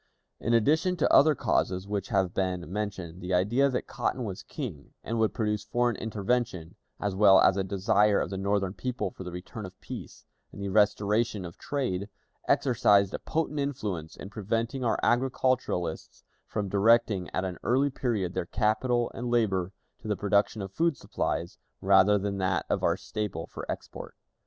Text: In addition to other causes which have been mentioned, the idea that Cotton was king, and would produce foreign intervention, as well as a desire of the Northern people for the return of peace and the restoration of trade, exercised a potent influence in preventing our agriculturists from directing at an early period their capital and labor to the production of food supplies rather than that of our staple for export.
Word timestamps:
In 0.39 0.55
addition 0.55 0.97
to 0.97 1.13
other 1.13 1.35
causes 1.35 1.87
which 1.87 2.07
have 2.07 2.33
been 2.33 2.73
mentioned, 2.73 3.21
the 3.21 3.35
idea 3.35 3.69
that 3.69 3.85
Cotton 3.85 4.23
was 4.23 4.41
king, 4.41 4.95
and 5.03 5.19
would 5.19 5.31
produce 5.31 5.63
foreign 5.63 5.95
intervention, 5.97 6.73
as 6.99 7.13
well 7.13 7.39
as 7.39 7.55
a 7.55 7.63
desire 7.63 8.19
of 8.19 8.31
the 8.31 8.37
Northern 8.39 8.73
people 8.73 9.11
for 9.11 9.23
the 9.23 9.31
return 9.31 9.63
of 9.63 9.79
peace 9.79 10.25
and 10.51 10.59
the 10.59 10.69
restoration 10.69 11.45
of 11.45 11.59
trade, 11.59 12.09
exercised 12.47 13.13
a 13.13 13.19
potent 13.19 13.59
influence 13.59 14.15
in 14.15 14.31
preventing 14.31 14.83
our 14.83 14.97
agriculturists 15.03 16.23
from 16.47 16.67
directing 16.67 17.29
at 17.29 17.45
an 17.45 17.59
early 17.61 17.91
period 17.91 18.33
their 18.33 18.47
capital 18.47 19.11
and 19.13 19.29
labor 19.29 19.71
to 19.99 20.07
the 20.07 20.17
production 20.17 20.63
of 20.63 20.71
food 20.71 20.97
supplies 20.97 21.59
rather 21.79 22.17
than 22.17 22.39
that 22.39 22.65
of 22.71 22.81
our 22.81 22.97
staple 22.97 23.45
for 23.45 23.71
export. 23.71 24.15